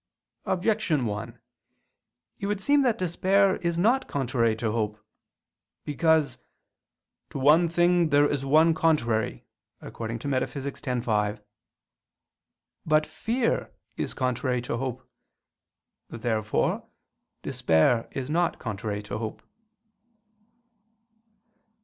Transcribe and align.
Objection 0.45 1.05
1: 1.05 1.39
It 2.39 2.47
would 2.47 2.59
seem 2.59 2.81
that 2.81 2.97
despair 2.97 3.57
is 3.57 3.77
not 3.77 4.07
contrary 4.07 4.55
to 4.55 4.71
hope. 4.71 4.97
Because 5.85 6.39
"to 7.29 7.37
one 7.37 7.69
thing 7.69 8.09
there 8.09 8.27
is 8.27 8.43
one 8.43 8.73
contrary" 8.73 9.45
(Metaph. 9.79 10.65
x, 10.65 11.05
5). 11.05 11.41
But 12.83 13.05
fear 13.05 13.71
is 13.95 14.15
contrary 14.15 14.63
to 14.63 14.77
hope. 14.77 15.07
Therefore 16.09 16.87
despair 17.43 18.07
is 18.11 18.27
not 18.27 18.57
contrary 18.57 19.03
to 19.03 19.19
hope. 19.19 19.43